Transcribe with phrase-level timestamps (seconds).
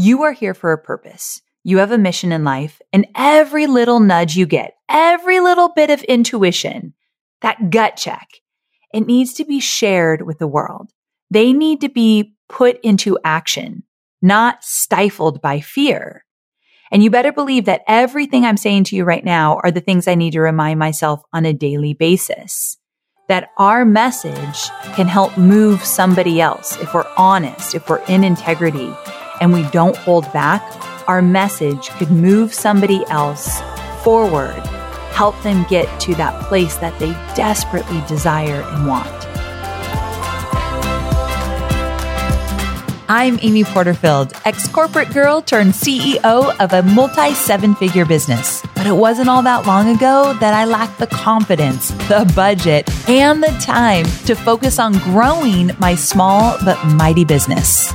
[0.00, 1.42] You are here for a purpose.
[1.64, 5.90] You have a mission in life and every little nudge you get, every little bit
[5.90, 6.94] of intuition,
[7.40, 8.28] that gut check,
[8.94, 10.92] it needs to be shared with the world.
[11.32, 13.82] They need to be put into action,
[14.22, 16.24] not stifled by fear.
[16.92, 20.06] And you better believe that everything I'm saying to you right now are the things
[20.06, 22.76] I need to remind myself on a daily basis.
[23.26, 28.94] That our message can help move somebody else if we're honest, if we're in integrity,
[29.40, 30.62] and we don't hold back.
[31.08, 33.60] Our message could move somebody else
[34.02, 34.60] forward,
[35.12, 39.28] help them get to that place that they desperately desire and want.
[43.10, 48.62] I'm Amy Porterfield, ex corporate girl turned CEO of a multi seven figure business.
[48.74, 53.42] But it wasn't all that long ago that I lacked the confidence, the budget, and
[53.42, 57.94] the time to focus on growing my small but mighty business.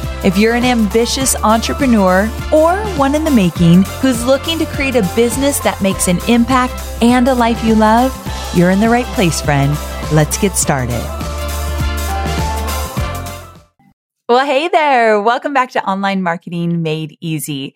[0.23, 5.01] If you're an ambitious entrepreneur or one in the making who's looking to create a
[5.15, 8.15] business that makes an impact and a life you love,
[8.55, 9.75] you're in the right place, friend.
[10.13, 11.01] Let's get started.
[14.29, 15.19] Well, hey there.
[15.19, 17.73] Welcome back to Online Marketing Made Easy.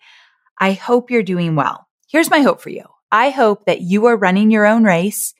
[0.60, 1.88] I hope you're doing well.
[2.08, 2.84] Here's my hope for you.
[3.10, 5.34] I hope that you are running your own race,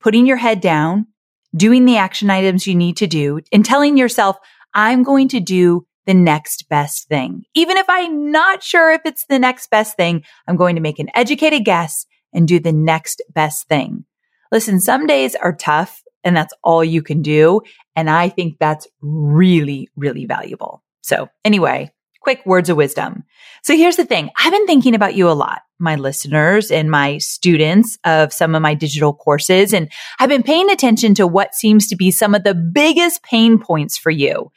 [0.00, 1.08] putting your head down,
[1.56, 4.36] doing the action items you need to do and telling yourself,
[4.72, 7.44] I'm going to do the next best thing.
[7.54, 10.98] Even if I'm not sure if it's the next best thing, I'm going to make
[10.98, 14.04] an educated guess and do the next best thing.
[14.52, 17.60] Listen, some days are tough and that's all you can do.
[17.96, 20.82] And I think that's really, really valuable.
[21.02, 21.92] So anyway,
[22.24, 23.22] quick words of wisdom.
[23.62, 24.30] So here's the thing.
[24.36, 28.62] I've been thinking about you a lot, my listeners and my students of some of
[28.62, 29.74] my digital courses.
[29.74, 33.58] And I've been paying attention to what seems to be some of the biggest pain
[33.58, 34.50] points for you.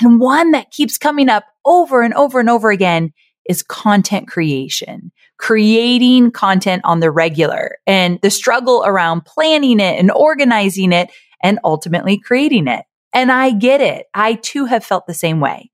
[0.00, 3.14] And one that keeps coming up over and over and over again
[3.48, 10.10] is content creation, creating content on the regular and the struggle around planning it and
[10.10, 11.10] organizing it
[11.42, 12.84] and ultimately creating it.
[13.14, 14.06] And I get it.
[14.12, 15.70] I too have felt the same way.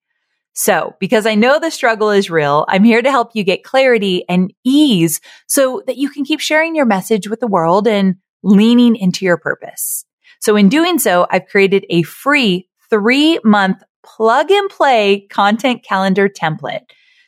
[0.60, 4.26] So, because I know the struggle is real, I'm here to help you get clarity
[4.28, 8.94] and ease so that you can keep sharing your message with the world and leaning
[8.94, 10.04] into your purpose.
[10.38, 16.28] So in doing so, I've created a free three month plug and play content calendar
[16.28, 16.82] template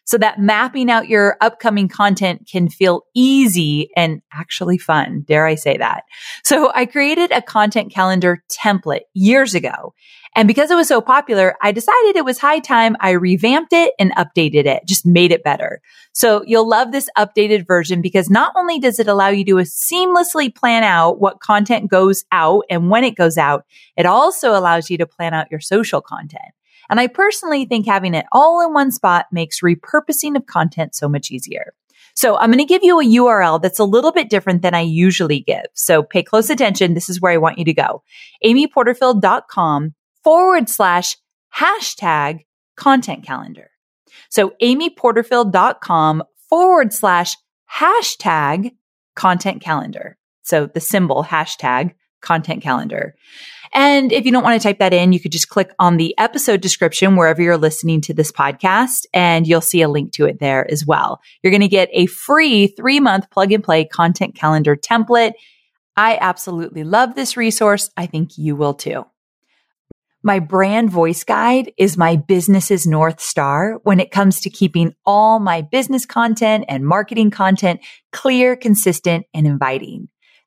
[0.04, 5.24] so that mapping out your upcoming content can feel easy and actually fun.
[5.26, 6.04] Dare I say that?
[6.44, 9.94] So I created a content calendar template years ago
[10.34, 13.92] and because it was so popular, I decided it was high time I revamped it
[13.98, 15.82] and updated it, just made it better.
[16.14, 20.54] So you'll love this updated version because not only does it allow you to seamlessly
[20.54, 24.96] plan out what content goes out and when it goes out, it also allows you
[24.98, 26.52] to plan out your social content.
[26.90, 31.08] And I personally think having it all in one spot makes repurposing of content so
[31.08, 31.74] much easier.
[32.14, 34.80] So I'm going to give you a URL that's a little bit different than I
[34.80, 35.64] usually give.
[35.74, 36.94] So pay close attention.
[36.94, 38.02] This is where I want you to go.
[38.44, 41.16] amyporterfield.com forward slash
[41.56, 42.44] hashtag
[42.76, 43.70] content calendar.
[44.28, 47.36] So amyporterfield.com forward slash
[47.72, 48.72] hashtag
[49.14, 50.18] content calendar.
[50.42, 53.14] So the symbol hashtag content calendar.
[53.74, 56.14] And if you don't want to type that in, you could just click on the
[56.18, 60.40] episode description wherever you're listening to this podcast and you'll see a link to it
[60.40, 61.20] there as well.
[61.42, 65.32] You're going to get a free three month plug and play content calendar template.
[65.96, 67.90] I absolutely love this resource.
[67.96, 69.06] I think you will too.
[70.24, 75.40] My brand voice guide is my business's North Star when it comes to keeping all
[75.40, 77.80] my business content and marketing content
[78.12, 80.08] clear, consistent, and inviting.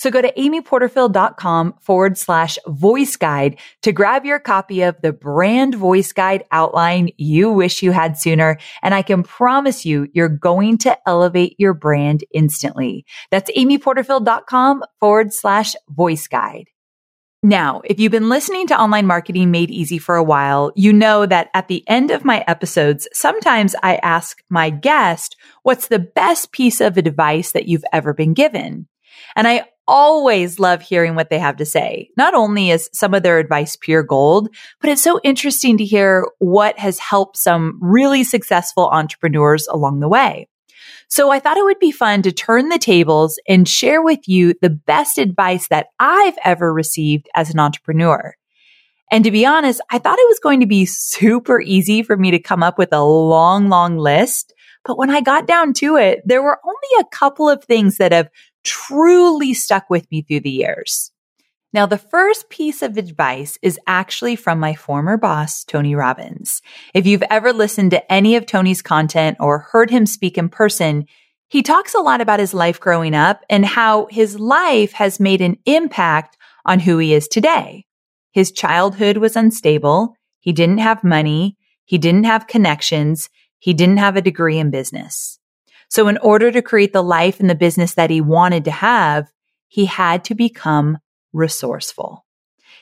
[0.00, 5.74] So go to amyporterfield.com forward slash voice guide to grab your copy of the brand
[5.74, 8.56] voice guide outline you wish you had sooner.
[8.82, 13.04] And I can promise you, you're going to elevate your brand instantly.
[13.30, 16.68] That's amyporterfield.com forward slash voice guide.
[17.42, 21.26] Now, if you've been listening to online marketing made easy for a while, you know
[21.26, 26.52] that at the end of my episodes, sometimes I ask my guest, what's the best
[26.52, 28.88] piece of advice that you've ever been given?
[29.36, 32.10] And I always love hearing what they have to say.
[32.16, 34.48] Not only is some of their advice pure gold,
[34.80, 40.08] but it's so interesting to hear what has helped some really successful entrepreneurs along the
[40.08, 40.48] way.
[41.08, 44.54] So I thought it would be fun to turn the tables and share with you
[44.62, 48.36] the best advice that I've ever received as an entrepreneur.
[49.10, 52.30] And to be honest, I thought it was going to be super easy for me
[52.30, 54.54] to come up with a long, long list.
[54.84, 58.12] But when I got down to it, there were only a couple of things that
[58.12, 58.28] have
[58.64, 61.12] truly stuck with me through the years.
[61.72, 66.62] Now, the first piece of advice is actually from my former boss, Tony Robbins.
[66.94, 71.06] If you've ever listened to any of Tony's content or heard him speak in person,
[71.48, 75.40] he talks a lot about his life growing up and how his life has made
[75.40, 77.86] an impact on who he is today.
[78.32, 80.16] His childhood was unstable.
[80.38, 81.56] He didn't have money.
[81.84, 83.28] He didn't have connections.
[83.58, 85.39] He didn't have a degree in business.
[85.90, 89.30] So in order to create the life and the business that he wanted to have,
[89.66, 90.98] he had to become
[91.32, 92.24] resourceful.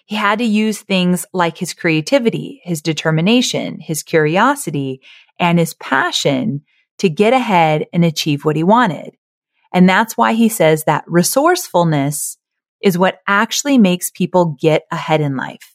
[0.04, 5.00] He had to use things like his creativity, his determination, his curiosity,
[5.38, 6.62] and his passion
[6.98, 9.16] to get ahead and achieve what he wanted.
[9.72, 12.36] And that's why he says that resourcefulness
[12.82, 15.74] is what actually makes people get ahead in life.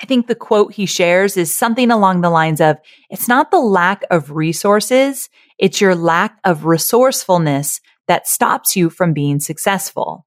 [0.00, 2.76] I think the quote he shares is something along the lines of,
[3.10, 5.28] it's not the lack of resources,
[5.58, 10.24] it's your lack of resourcefulness that stops you from being successful.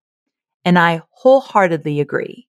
[0.66, 2.48] And I wholeheartedly agree.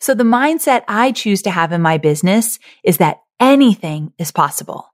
[0.00, 4.86] So the mindset I choose to have in my business is that anything is possible.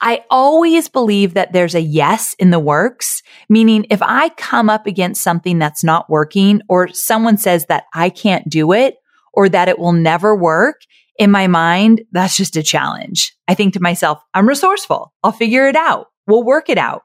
[0.00, 4.86] I always believe that there's a yes in the works, meaning if I come up
[4.86, 8.96] against something that's not working or someone says that I can't do it
[9.34, 10.80] or that it will never work,
[11.18, 13.36] in my mind, that's just a challenge.
[13.46, 15.12] I think to myself, I'm resourceful.
[15.22, 16.08] I'll figure it out.
[16.26, 17.02] We'll work it out.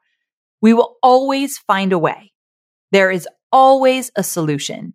[0.62, 2.34] We will always find a way.
[2.92, 4.94] There is always a solution.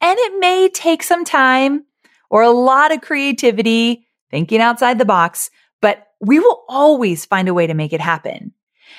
[0.00, 1.84] And it may take some time
[2.30, 5.50] or a lot of creativity, thinking outside the box,
[5.80, 8.52] but we will always find a way to make it happen.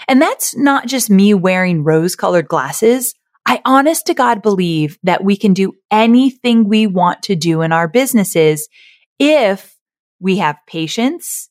[0.07, 3.13] And that's not just me wearing rose colored glasses.
[3.45, 7.71] I honest to God believe that we can do anything we want to do in
[7.71, 8.67] our businesses
[9.19, 9.75] if
[10.19, 11.49] we have patience,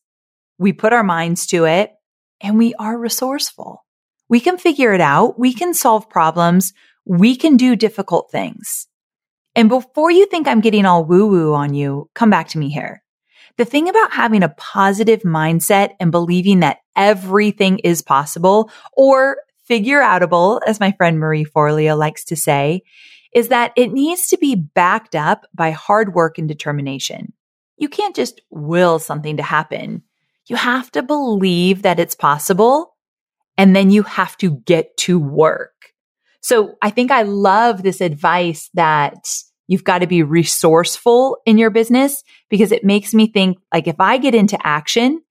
[0.59, 1.93] we put our minds to it,
[2.41, 3.85] and we are resourceful.
[4.29, 5.39] We can figure it out.
[5.39, 6.73] We can solve problems
[7.05, 8.87] we can do difficult things.
[9.55, 12.71] And before you think I'm getting all woo woo on you, come back to me
[12.71, 13.03] here.
[13.59, 19.37] The thing about having a positive mindset and believing that everything is possible or
[19.73, 22.83] figure outable, as my friend Marie Forleo likes to say,
[23.33, 27.33] is that it needs to be backed up by hard work and determination.
[27.79, 30.03] You can't just will something to happen.
[30.47, 32.95] You have to believe that it's possible
[33.57, 35.95] and then you have to get to work.
[36.43, 39.27] So I think I love this advice that
[39.69, 43.99] you've got to be resourceful in your business because it makes me think like if
[43.99, 45.23] I get into action,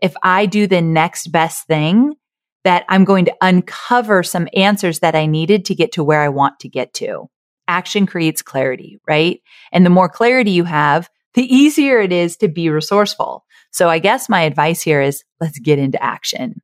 [0.00, 2.14] if I do the next best thing,
[2.68, 6.28] that I'm going to uncover some answers that I needed to get to where I
[6.28, 7.30] want to get to.
[7.66, 9.40] Action creates clarity, right?
[9.72, 13.46] And the more clarity you have, the easier it is to be resourceful.
[13.70, 16.60] So I guess my advice here is let's get into action.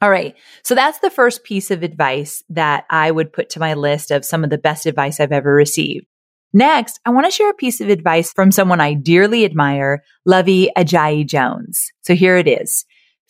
[0.00, 0.36] All right.
[0.62, 4.24] So that's the first piece of advice that I would put to my list of
[4.24, 6.06] some of the best advice I've ever received.
[6.52, 10.68] Next, I want to share a piece of advice from someone I dearly admire, Luvvie
[10.78, 11.90] Ajayi Jones.
[12.02, 12.84] So here it is.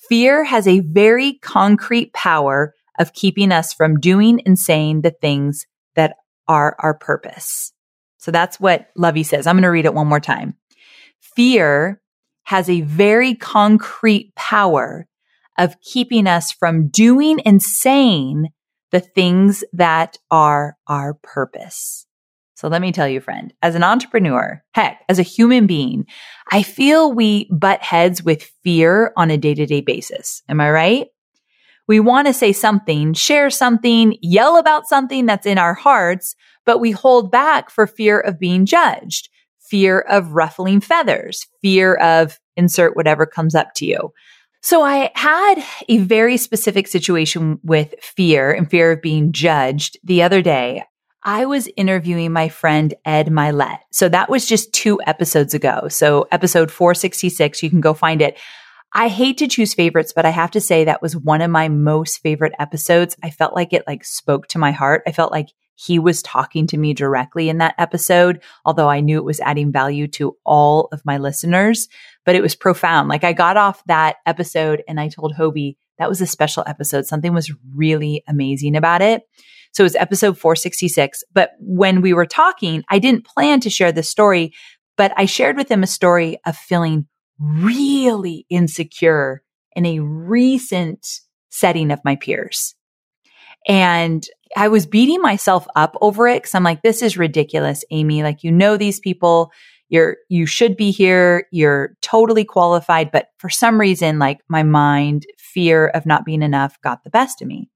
[0.08, 5.66] Fear has a very concrete power of keeping us from doing and saying the things
[5.94, 7.72] that are our purpose.
[8.18, 9.46] So that's what Luvvie says.
[9.46, 10.56] I'm going to read it one more time.
[11.36, 12.00] Fear
[12.44, 15.06] has a very concrete power
[15.58, 18.48] of keeping us from doing and saying
[18.92, 22.06] the things that are our purpose.
[22.54, 26.06] So let me tell you, friend, as an entrepreneur, heck, as a human being,
[26.52, 30.42] I feel we butt heads with fear on a day to day basis.
[30.48, 31.06] Am I right?
[31.86, 36.34] We want to say something, share something, yell about something that's in our hearts,
[36.64, 39.28] but we hold back for fear of being judged,
[39.60, 44.12] fear of ruffling feathers, fear of insert whatever comes up to you.
[44.62, 50.22] So I had a very specific situation with fear and fear of being judged the
[50.22, 50.84] other day.
[51.24, 53.78] I was interviewing my friend Ed Mylett.
[53.90, 55.88] So that was just two episodes ago.
[55.88, 58.38] So episode 466, you can go find it.
[58.92, 61.68] I hate to choose favorites, but I have to say that was one of my
[61.68, 63.16] most favorite episodes.
[63.22, 65.02] I felt like it like spoke to my heart.
[65.06, 69.18] I felt like he was talking to me directly in that episode, although I knew
[69.18, 71.88] it was adding value to all of my listeners,
[72.24, 73.08] but it was profound.
[73.08, 77.06] Like I got off that episode and I told Hobie that was a special episode.
[77.06, 79.22] Something was really amazing about it.
[79.74, 81.24] So it was episode 466.
[81.32, 84.52] But when we were talking, I didn't plan to share this story,
[84.96, 87.06] but I shared with him a story of feeling
[87.38, 89.42] really insecure
[89.74, 91.06] in a recent
[91.50, 92.74] setting of my peers.
[93.66, 94.24] And
[94.56, 98.22] I was beating myself up over it because I'm like, this is ridiculous, Amy.
[98.22, 99.50] Like, you know, these people,
[99.88, 101.48] you're, you should be here.
[101.50, 103.10] You're totally qualified.
[103.10, 107.42] But for some reason, like my mind, fear of not being enough got the best
[107.42, 107.70] of me.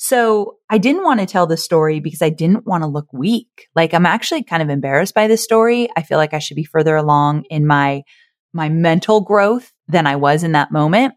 [0.00, 3.68] So I didn't want to tell the story because I didn't want to look weak.
[3.74, 5.88] Like I'm actually kind of embarrassed by this story.
[5.96, 8.04] I feel like I should be further along in my,
[8.52, 11.14] my mental growth than I was in that moment.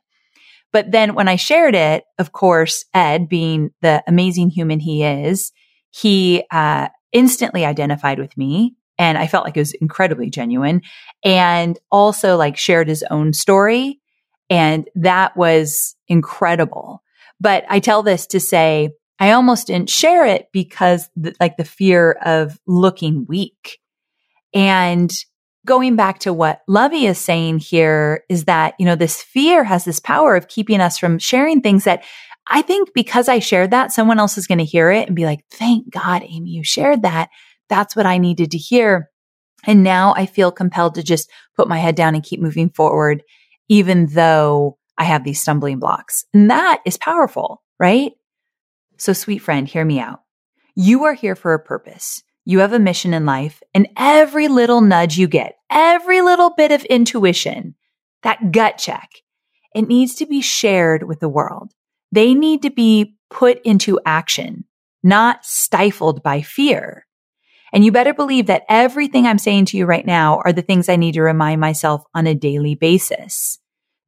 [0.73, 5.51] But then when I shared it, of course, Ed being the amazing human he is,
[5.91, 10.81] he, uh, instantly identified with me and I felt like it was incredibly genuine
[11.23, 14.00] and also like shared his own story.
[14.50, 17.03] And that was incredible.
[17.41, 22.12] But I tell this to say, I almost didn't share it because like the fear
[22.24, 23.79] of looking weak.
[24.53, 25.12] And
[25.65, 29.86] going back to what Luvvie is saying here is that, you know, this fear has
[29.86, 32.03] this power of keeping us from sharing things that
[32.48, 35.25] I think because I shared that, someone else is going to hear it and be
[35.25, 37.29] like, thank God, Amy, you shared that.
[37.69, 39.10] That's what I needed to hear.
[39.65, 43.24] And now I feel compelled to just put my head down and keep moving forward,
[43.69, 46.25] even though I have these stumbling blocks.
[46.31, 48.12] And that is powerful, right?
[48.98, 50.22] So, sweet friend, hear me out.
[50.75, 52.22] You are here for a purpose.
[52.46, 56.72] You have a mission in life, and every little nudge you get, every little bit
[56.72, 57.74] of intuition,
[58.22, 59.10] that gut check,
[59.74, 61.72] it needs to be shared with the world.
[62.12, 64.65] They need to be put into action,
[65.01, 67.08] not stifled by fear.
[67.74, 70.89] And you better believe that everything I'm saying to you right now are the things
[70.89, 73.58] I need to remind myself on a daily basis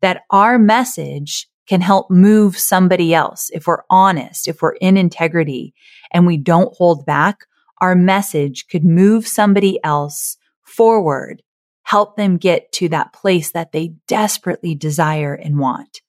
[0.03, 3.49] that our message can help move somebody else.
[3.53, 5.73] If we're honest, if we're in integrity
[6.11, 7.45] and we don't hold back,
[7.79, 11.41] our message could move somebody else forward,
[11.83, 16.01] help them get to that place that they desperately desire and want.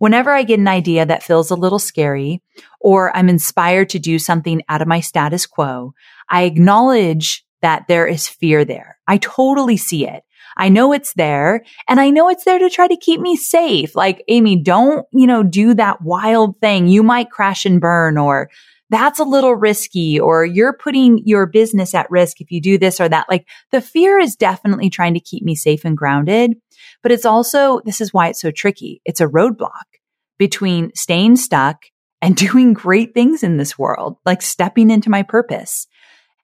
[0.00, 2.42] Whenever I get an idea that feels a little scary
[2.80, 5.94] or I'm inspired to do something out of my status quo,
[6.28, 8.98] I acknowledge that there is fear there.
[9.06, 10.24] I totally see it.
[10.56, 13.94] I know it's there and I know it's there to try to keep me safe.
[13.94, 16.88] Like, Amy, don't, you know, do that wild thing.
[16.88, 18.50] You might crash and burn or
[18.90, 23.00] that's a little risky or you're putting your business at risk if you do this
[23.00, 23.26] or that.
[23.28, 26.54] Like the fear is definitely trying to keep me safe and grounded,
[27.02, 29.00] but it's also, this is why it's so tricky.
[29.04, 29.70] It's a roadblock
[30.38, 31.82] between staying stuck
[32.22, 35.86] and doing great things in this world, like stepping into my purpose.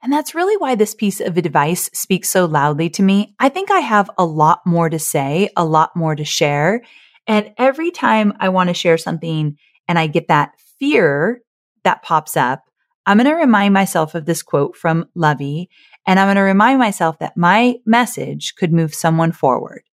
[0.02, 3.35] And that's really why this piece of advice speaks so loudly to me.
[3.38, 6.82] I think I have a lot more to say, a lot more to share.
[7.26, 9.56] And every time I want to share something
[9.87, 11.42] and I get that fear
[11.85, 12.64] that pops up,
[13.06, 15.68] I'm going to remind myself of this quote from Luvvie.
[16.04, 19.85] And I'm going to remind myself that my message could move someone forward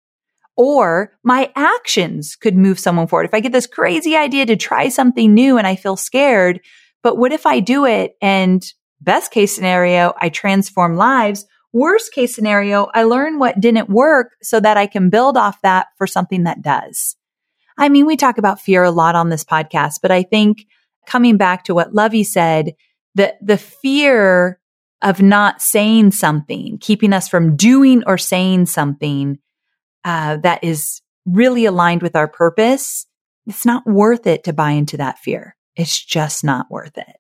[0.57, 3.27] or my actions could move someone forward.
[3.27, 6.61] If I get this crazy idea to try something new and I feel scared,
[7.03, 8.65] but what if I do it and
[9.01, 11.47] Best case scenario, I transform lives.
[11.73, 15.89] Worst case scenario, I learn what didn't work so that I can build off that
[15.97, 17.17] for something that does.
[17.77, 20.67] I mean, we talk about fear a lot on this podcast, but I think
[21.07, 22.75] coming back to what Luvvie said,
[23.15, 24.59] the, the fear
[25.03, 29.39] of not saying something, keeping us from doing or saying something
[30.05, 33.07] uh, that is really aligned with our purpose,
[33.47, 35.57] it's not worth it to buy into that fear.
[35.77, 37.17] It's just not worth it.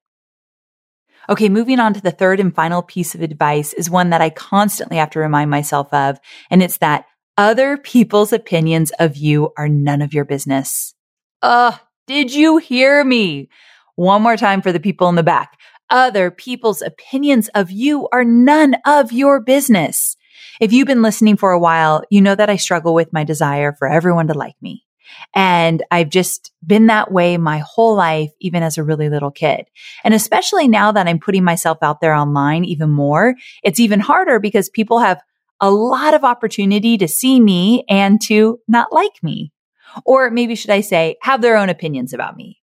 [1.30, 4.30] Okay, moving on to the third and final piece of advice is one that I
[4.30, 6.18] constantly have to remind myself of.
[6.50, 7.04] And it's that
[7.36, 10.94] other people's opinions of you are none of your business.
[11.42, 13.50] Ugh, did you hear me?
[13.96, 15.58] One more time for the people in the back.
[15.90, 20.16] Other people's opinions of you are none of your business.
[20.60, 23.74] If you've been listening for a while, you know that I struggle with my desire
[23.78, 24.84] for everyone to like me.
[25.34, 29.66] And I've just been that way my whole life, even as a really little kid.
[30.04, 34.38] And especially now that I'm putting myself out there online even more, it's even harder
[34.38, 35.20] because people have
[35.60, 39.52] a lot of opportunity to see me and to not like me.
[40.04, 42.60] Or maybe should I say, have their own opinions about me.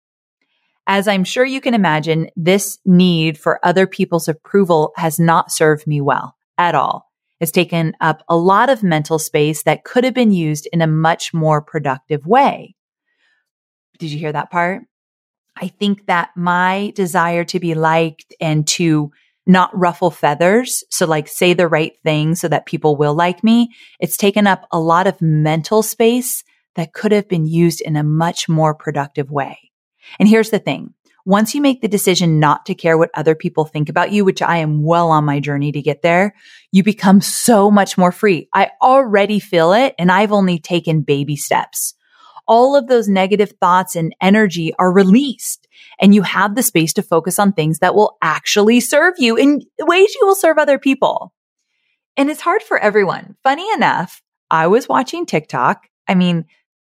[0.86, 5.86] As I'm sure you can imagine, this need for other people's approval has not served
[5.86, 7.10] me well at all.
[7.44, 10.86] It's taken up a lot of mental space that could have been used in a
[10.86, 12.74] much more productive way.
[13.98, 14.84] Did you hear that part?
[15.54, 19.10] I think that my desire to be liked and to
[19.46, 20.84] not ruffle feathers.
[20.90, 23.74] So like say the right thing so that people will like me.
[24.00, 26.44] It's taken up a lot of mental space
[26.76, 29.70] that could have been used in a much more productive way.
[30.18, 30.94] And here's the thing.
[31.26, 34.42] Once you make the decision not to care what other people think about you, which
[34.42, 36.34] I am well on my journey to get there,
[36.70, 38.48] you become so much more free.
[38.52, 41.94] I already feel it and I've only taken baby steps.
[42.46, 45.66] All of those negative thoughts and energy are released
[45.98, 49.62] and you have the space to focus on things that will actually serve you in
[49.80, 51.32] ways you will serve other people.
[52.18, 53.36] And it's hard for everyone.
[53.42, 55.88] Funny enough, I was watching TikTok.
[56.06, 56.44] I mean,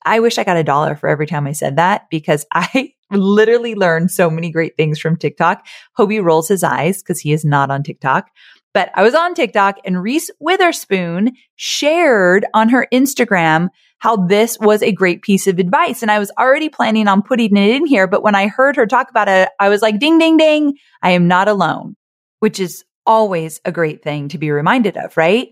[0.06, 3.76] I wish I got a dollar for every time I said that because I literally
[3.76, 5.66] learned so many great things from TikTok.
[5.98, 8.30] Hobie rolls his eyes because he is not on TikTok.
[8.74, 14.82] But I was on TikTok and Reese Witherspoon shared on her Instagram how this was
[14.82, 16.02] a great piece of advice.
[16.02, 18.08] And I was already planning on putting it in here.
[18.08, 20.78] But when I heard her talk about it, I was like, ding, ding, ding.
[21.02, 21.96] I am not alone,
[22.40, 25.50] which is always a great thing to be reminded of, right?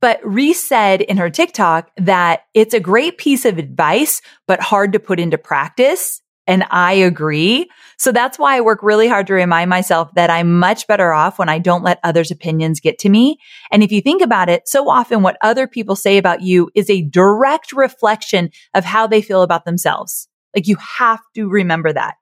[0.00, 4.92] But Reese said in her TikTok that it's a great piece of advice, but hard
[4.94, 6.22] to put into practice.
[6.46, 7.70] And I agree.
[7.98, 11.38] So that's why I work really hard to remind myself that I'm much better off
[11.38, 13.38] when I don't let others' opinions get to me.
[13.70, 16.90] And if you think about it, so often what other people say about you is
[16.90, 20.28] a direct reflection of how they feel about themselves.
[20.54, 22.14] Like you have to remember that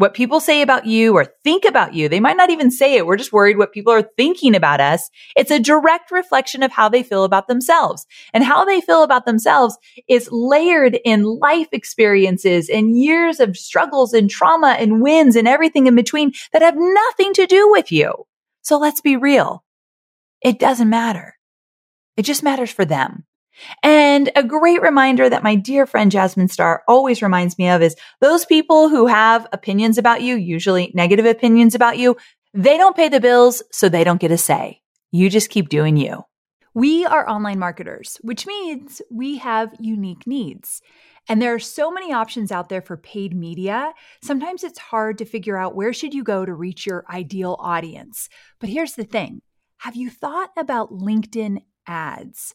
[0.00, 2.08] what people say about you or think about you.
[2.08, 3.04] They might not even say it.
[3.04, 5.10] We're just worried what people are thinking about us.
[5.36, 9.26] It's a direct reflection of how they feel about themselves and how they feel about
[9.26, 9.76] themselves
[10.08, 15.86] is layered in life experiences and years of struggles and trauma and wins and everything
[15.86, 18.26] in between that have nothing to do with you.
[18.62, 19.62] So let's be real.
[20.40, 21.36] It doesn't matter.
[22.16, 23.26] It just matters for them.
[23.82, 27.96] And a great reminder that my dear friend Jasmine Star always reminds me of is
[28.20, 32.16] those people who have opinions about you, usually negative opinions about you,
[32.52, 34.80] they don't pay the bills, so they don't get a say.
[35.12, 36.24] You just keep doing you.
[36.74, 40.80] We are online marketers, which means we have unique needs.
[41.28, 43.92] And there are so many options out there for paid media.
[44.22, 48.28] Sometimes it's hard to figure out where should you go to reach your ideal audience.
[48.58, 49.42] But here's the thing.
[49.78, 52.54] Have you thought about LinkedIn ads?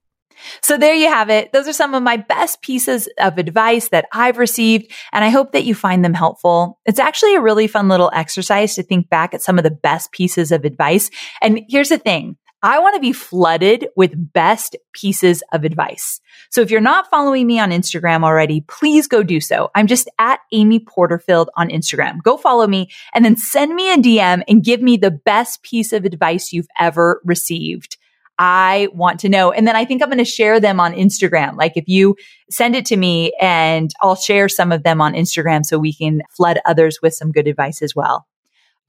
[0.61, 1.51] So there you have it.
[1.51, 5.51] Those are some of my best pieces of advice that I've received, and I hope
[5.51, 6.79] that you find them helpful.
[6.85, 10.11] It's actually a really fun little exercise to think back at some of the best
[10.11, 11.09] pieces of advice.
[11.41, 12.37] And here's the thing.
[12.63, 16.21] I want to be flooded with best pieces of advice.
[16.51, 19.71] So if you're not following me on Instagram already, please go do so.
[19.73, 22.21] I'm just at Amy Porterfield on Instagram.
[22.21, 25.91] Go follow me and then send me a DM and give me the best piece
[25.91, 27.97] of advice you've ever received.
[28.43, 29.51] I want to know.
[29.51, 31.55] And then I think I'm going to share them on Instagram.
[31.57, 32.15] Like if you
[32.49, 36.23] send it to me and I'll share some of them on Instagram so we can
[36.35, 38.25] flood others with some good advice as well.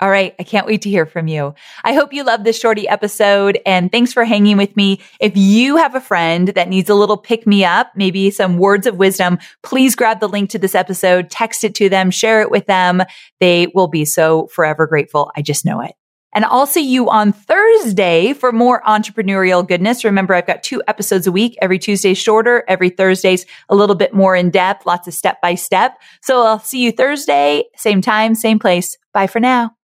[0.00, 0.34] All right.
[0.40, 1.54] I can't wait to hear from you.
[1.84, 5.00] I hope you love this shorty episode and thanks for hanging with me.
[5.20, 8.86] If you have a friend that needs a little pick me up, maybe some words
[8.86, 12.50] of wisdom, please grab the link to this episode, text it to them, share it
[12.50, 13.02] with them.
[13.38, 15.30] They will be so forever grateful.
[15.36, 15.92] I just know it.
[16.32, 20.04] And I'll see you on Thursday for more entrepreneurial goodness.
[20.04, 21.56] Remember, I've got two episodes a week.
[21.60, 25.54] Every Tuesday shorter, every Thursday's a little bit more in depth, lots of step by
[25.54, 26.00] step.
[26.22, 28.96] So I'll see you Thursday, same time, same place.
[29.12, 29.76] Bye for now.